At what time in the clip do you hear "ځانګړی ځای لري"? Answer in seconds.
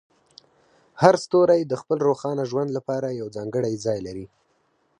3.35-4.25